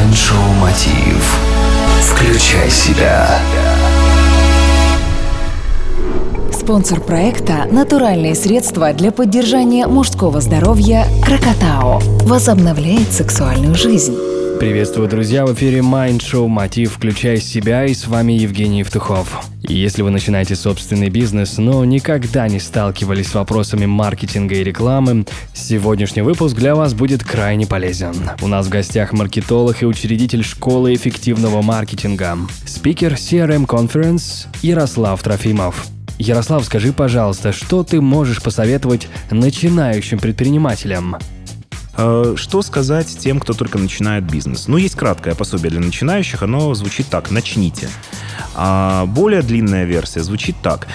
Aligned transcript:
Майншоу 0.00 0.52
Мотив. 0.58 1.38
Включай 2.00 2.70
себя. 2.70 3.38
Спонсор 6.52 7.00
проекта– 7.00 7.66
натуральные 7.70 8.34
средства 8.34 8.94
для 8.94 9.12
поддержания 9.12 9.86
мужского 9.86 10.40
здоровья 10.40 11.04
«Крокотао». 11.22 12.00
Возобновляет 12.22 13.12
сексуальную 13.12 13.74
жизнь. 13.74 14.16
Приветствую, 14.60 15.08
друзья! 15.08 15.46
В 15.46 15.54
эфире 15.54 15.78
Mind 15.78 16.18
Show 16.18 16.46
Мотив 16.46 16.92
«Включай 16.92 17.38
себя» 17.38 17.86
и 17.86 17.94
с 17.94 18.06
вами 18.06 18.34
Евгений 18.34 18.80
Евтухов. 18.80 19.42
Если 19.62 20.02
вы 20.02 20.10
начинаете 20.10 20.54
собственный 20.54 21.08
бизнес, 21.08 21.56
но 21.56 21.82
никогда 21.86 22.46
не 22.46 22.60
сталкивались 22.60 23.28
с 23.28 23.34
вопросами 23.34 23.86
маркетинга 23.86 24.56
и 24.56 24.62
рекламы, 24.62 25.24
сегодняшний 25.54 26.20
выпуск 26.20 26.56
для 26.56 26.74
вас 26.74 26.92
будет 26.92 27.24
крайне 27.24 27.66
полезен. 27.66 28.14
У 28.42 28.48
нас 28.48 28.66
в 28.66 28.68
гостях 28.68 29.14
маркетолог 29.14 29.80
и 29.80 29.86
учредитель 29.86 30.44
школы 30.44 30.92
эффективного 30.94 31.62
маркетинга, 31.62 32.36
спикер 32.66 33.14
CRM 33.14 33.66
Conference 33.66 34.46
Ярослав 34.60 35.22
Трофимов. 35.22 35.86
Ярослав, 36.18 36.66
скажи, 36.66 36.92
пожалуйста, 36.92 37.52
что 37.52 37.82
ты 37.82 38.02
можешь 38.02 38.42
посоветовать 38.42 39.08
начинающим 39.30 40.18
предпринимателям? 40.18 41.16
Э, 41.96 42.34
что 42.36 42.62
сказать 42.62 43.18
тем, 43.18 43.40
кто 43.40 43.52
только 43.52 43.78
начинает 43.78 44.24
бизнес? 44.24 44.68
Ну, 44.68 44.76
есть 44.76 44.94
краткое 44.94 45.34
пособие 45.34 45.70
для 45.70 45.80
начинающих, 45.80 46.42
оно 46.42 46.74
звучит 46.74 47.08
так 47.08 47.30
«начните». 47.30 47.88
А 48.54 49.06
более 49.06 49.42
длинная 49.42 49.84
версия 49.84 50.22
звучит 50.22 50.56
так. 50.62 50.86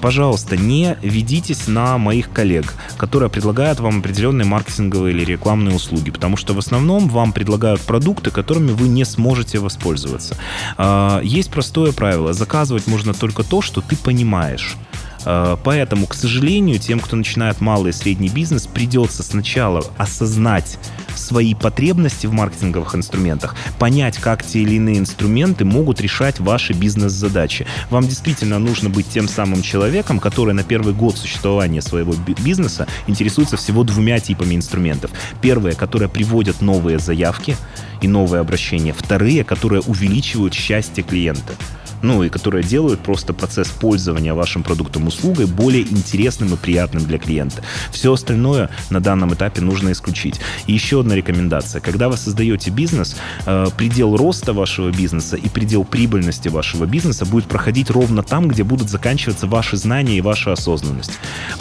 Пожалуйста, 0.00 0.56
не 0.56 0.96
ведитесь 1.02 1.66
на 1.66 1.98
моих 1.98 2.32
коллег, 2.32 2.72
которые 2.96 3.28
предлагают 3.28 3.80
вам 3.80 3.98
определенные 3.98 4.46
маркетинговые 4.46 5.14
или 5.14 5.24
рекламные 5.24 5.76
услуги, 5.76 6.10
потому 6.10 6.36
что 6.36 6.54
в 6.54 6.58
основном 6.58 7.08
вам 7.08 7.32
предлагают 7.32 7.82
продукты, 7.82 8.30
которыми 8.30 8.72
вы 8.72 8.88
не 8.88 9.04
сможете 9.04 9.58
воспользоваться. 9.58 10.36
А, 10.78 11.20
есть 11.22 11.50
простое 11.50 11.92
правило. 11.92 12.32
Заказывать 12.32 12.86
можно 12.86 13.12
только 13.12 13.42
то, 13.42 13.60
что 13.60 13.82
ты 13.82 13.96
понимаешь. 13.96 14.76
Э, 15.24 15.56
поэтому, 15.62 16.06
к 16.06 16.14
сожалению, 16.14 16.78
тем, 16.78 17.00
кто 17.00 17.16
начинает 17.16 17.60
малый 17.60 17.90
и 17.90 17.92
средний 17.92 18.28
бизнес, 18.28 18.66
придется 18.66 19.22
сначала 19.22 19.84
осознать 19.98 20.78
свои 21.14 21.54
потребности 21.54 22.26
в 22.26 22.32
маркетинговых 22.32 22.94
инструментах, 22.94 23.54
понять, 23.78 24.18
как 24.18 24.44
те 24.44 24.60
или 24.60 24.74
иные 24.74 24.98
инструменты 24.98 25.64
могут 25.64 26.00
решать 26.00 26.40
ваши 26.40 26.72
бизнес-задачи. 26.72 27.66
Вам 27.90 28.06
действительно 28.06 28.58
нужно 28.58 28.88
быть 28.88 29.08
тем 29.08 29.28
самым 29.28 29.62
человеком, 29.62 30.18
который 30.18 30.54
на 30.54 30.62
первый 30.62 30.94
год 30.94 31.18
существования 31.18 31.82
своего 31.82 32.14
бизнеса 32.42 32.86
интересуется 33.06 33.56
всего 33.56 33.84
двумя 33.84 34.18
типами 34.20 34.54
инструментов. 34.54 35.10
Первые, 35.42 35.74
которые 35.74 36.08
приводят 36.08 36.60
новые 36.60 36.98
заявки 36.98 37.56
и 38.00 38.08
новые 38.08 38.40
обращения. 38.40 38.92
Вторые, 38.92 39.44
которые 39.44 39.82
увеличивают 39.82 40.54
счастье 40.54 41.02
клиента 41.02 41.54
ну 42.02 42.22
и 42.22 42.28
которые 42.28 42.62
делают 42.62 43.00
просто 43.00 43.32
процесс 43.32 43.68
пользования 43.68 44.34
вашим 44.34 44.62
продуктом 44.62 45.06
услугой 45.06 45.46
более 45.46 45.82
интересным 45.82 46.54
и 46.54 46.56
приятным 46.56 47.04
для 47.04 47.18
клиента. 47.18 47.62
Все 47.90 48.12
остальное 48.12 48.70
на 48.90 49.00
данном 49.00 49.34
этапе 49.34 49.60
нужно 49.60 49.92
исключить. 49.92 50.40
И 50.66 50.72
еще 50.72 51.00
одна 51.00 51.14
рекомендация. 51.14 51.80
Когда 51.80 52.08
вы 52.08 52.16
создаете 52.16 52.70
бизнес, 52.70 53.16
э, 53.46 53.66
предел 53.76 54.16
роста 54.16 54.52
вашего 54.52 54.90
бизнеса 54.90 55.36
и 55.36 55.48
предел 55.48 55.84
прибыльности 55.84 56.48
вашего 56.48 56.86
бизнеса 56.86 57.26
будет 57.26 57.46
проходить 57.46 57.90
ровно 57.90 58.22
там, 58.22 58.48
где 58.48 58.64
будут 58.64 58.88
заканчиваться 58.88 59.46
ваши 59.46 59.76
знания 59.76 60.16
и 60.16 60.20
ваша 60.20 60.52
осознанность. 60.52 61.12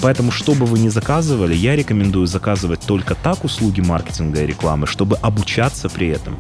Поэтому, 0.01 0.31
что 0.31 0.53
бы 0.53 0.65
вы 0.65 0.79
ни 0.79 0.89
заказывали, 0.89 1.55
я 1.55 1.75
рекомендую 1.75 2.27
заказывать 2.27 2.81
только 2.81 3.15
так 3.15 3.43
услуги 3.43 3.81
маркетинга 3.81 4.43
и 4.43 4.47
рекламы, 4.47 4.87
чтобы 4.87 5.17
обучаться 5.17 5.89
при 5.89 6.07
этом 6.07 6.37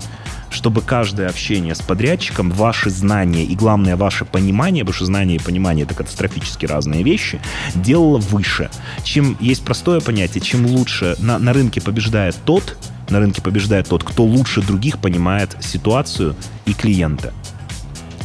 чтобы 0.59 0.81
каждое 0.81 1.29
общение 1.29 1.73
с 1.73 1.79
подрядчиком, 1.79 2.51
ваши 2.51 2.89
знания 2.89 3.45
и, 3.45 3.55
главное, 3.55 3.95
ваше 3.95 4.25
понимание, 4.25 4.83
потому 4.83 4.93
что 4.93 5.05
знание 5.05 5.37
и 5.37 5.39
понимание— 5.41 5.85
это 5.85 5.95
катастрофически 5.95 6.65
разные 6.65 7.01
вещи, 7.01 7.39
делало 7.75 8.17
выше. 8.17 8.69
Чем 9.03 9.37
есть 9.39 9.63
простое 9.63 10.01
понятие, 10.01 10.41
чем 10.41 10.65
лучше 10.65 11.15
на, 11.19 11.39
на 11.39 11.53
рынке 11.53 11.79
побеждает 11.79 12.35
тот, 12.43 12.77
на 13.09 13.19
рынке 13.19 13.41
побеждает 13.41 13.87
тот, 13.87 14.03
кто 14.03 14.25
лучше 14.25 14.61
других 14.61 14.97
понимает 14.97 15.55
ситуацию 15.61 16.35
и 16.65 16.73
клиента. 16.73 17.33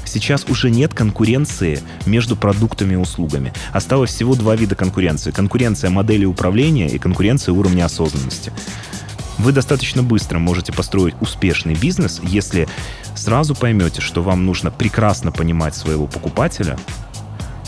Сейчас 0.05 0.45
уже 0.49 0.71
нет 0.71 0.93
конкуренции 0.93 1.81
между 2.05 2.35
продуктами 2.35 2.95
и 2.95 2.97
услугами. 2.97 3.53
Осталось 3.73 4.11
всего 4.11 4.35
два 4.35 4.57
вида 4.57 4.75
конкуренции. 4.75 5.31
Конкуренция 5.31 5.91
модели 5.91 6.25
управления 6.25 6.89
и 6.89 6.99
конкуренция 6.99 7.53
уровня 7.53 7.85
осознанности. 7.85 8.53
Вы 9.39 9.53
достаточно 9.53 10.03
быстро 10.03 10.39
можете 10.39 10.73
построить 10.73 11.15
успешный 11.21 11.75
бизнес, 11.75 12.21
если 12.23 12.69
сразу 13.15 13.55
поймете, 13.55 14.01
что 14.01 14.23
вам 14.23 14.47
нужно 14.47 14.71
прекрасно 14.71 15.33
понимать 15.33 15.75
своего 15.75 16.07
покупателя, 16.07 16.79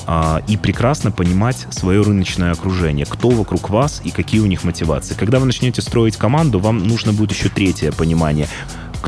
а, 0.08 0.40
и 0.46 0.56
прекрасно 0.56 1.10
понимать 1.10 1.66
свое 1.70 2.00
рыночное 2.00 2.52
окружение, 2.52 3.04
кто 3.06 3.30
вокруг 3.30 3.70
вас 3.70 4.00
и 4.04 4.10
какие 4.10 4.40
у 4.40 4.46
них 4.46 4.62
мотивации. 4.62 5.14
Когда 5.14 5.40
вы 5.40 5.46
начнете 5.46 5.82
строить 5.82 6.16
команду, 6.16 6.60
вам 6.60 6.78
нужно 6.78 7.12
будет 7.12 7.32
еще 7.32 7.48
третье 7.48 7.90
понимание 7.90 8.48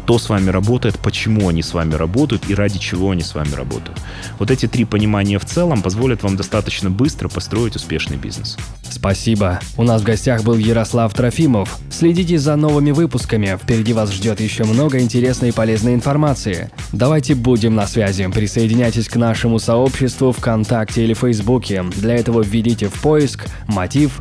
кто 0.08 0.19
с 0.19 0.30
вами 0.30 0.48
работает, 0.48 0.98
почему 0.98 1.50
они 1.50 1.62
с 1.62 1.74
вами 1.74 1.92
работают 1.92 2.48
и 2.48 2.54
ради 2.54 2.78
чего 2.78 3.10
они 3.10 3.20
с 3.20 3.34
вами 3.34 3.52
работают. 3.52 3.98
Вот 4.38 4.50
эти 4.50 4.66
три 4.66 4.86
понимания 4.86 5.38
в 5.38 5.44
целом 5.44 5.82
позволят 5.82 6.22
вам 6.22 6.34
достаточно 6.34 6.88
быстро 6.88 7.28
построить 7.28 7.76
успешный 7.76 8.16
бизнес. 8.16 8.56
Спасибо. 8.88 9.60
У 9.76 9.82
нас 9.82 10.00
в 10.00 10.06
гостях 10.06 10.44
был 10.44 10.56
Ярослав 10.56 11.12
Трофимов. 11.12 11.78
Следите 11.91 12.38
за 12.38 12.56
новыми 12.56 12.91
выпусками. 12.91 13.58
Впереди 13.62 13.92
вас 13.92 14.10
ждет 14.10 14.41
еще 14.41 14.64
много 14.64 14.98
интересной 14.98 15.50
и 15.50 15.52
полезной 15.52 15.92
информации. 15.92 16.70
Давайте 16.92 17.34
будем 17.34 17.74
на 17.74 17.86
связи. 17.86 18.26
Присоединяйтесь 18.28 19.10
к 19.10 19.16
нашему 19.16 19.58
сообществу 19.58 20.32
ВКонтакте 20.32 21.04
или 21.04 21.12
Фейсбуке. 21.12 21.84
Для 21.97 22.14
этого 22.14 22.42
введите 22.42 22.88
в 22.88 22.94
поиск 22.94 23.44
мотив 23.66 24.20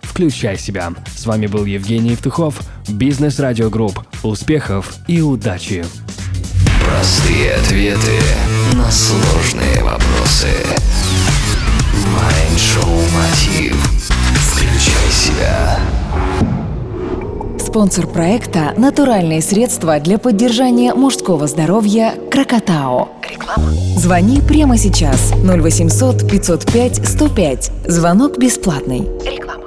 «Включай 0.00 0.56
себя». 0.56 0.92
С 1.14 1.26
вами 1.26 1.46
был 1.46 1.66
Евгений 1.66 2.12
Евтухов, 2.12 2.62
Бизнес 2.88 3.38
Радио 3.38 3.70
Групп. 3.70 4.00
Успехов 4.22 4.94
и 5.06 5.20
удачи! 5.20 5.84
Простые 6.84 7.54
ответы 7.54 8.18
на 8.74 8.90
сложные 8.90 9.82
вопросы. 9.82 10.48
Майншоу 12.12 13.00
Мотив. 13.14 13.76
Включай 14.52 15.10
себя. 15.10 15.78
Спонсор 17.58 18.06
проекта– 18.06 18.74
натуральные 18.76 19.40
средства 19.40 19.98
для 20.00 20.18
поддержания 20.18 20.92
мужского 20.92 21.46
здоровья 21.46 22.14
«Крокотао». 22.30 23.10
Реклама. 23.22 23.70
Звони 23.96 24.40
прямо 24.40 24.76
сейчас 24.76 25.32
0800 25.44 26.28
505 26.28 27.08
105. 27.08 27.70
Звонок 27.86 28.38
бесплатный. 28.38 29.08
Реклама. 29.24 29.61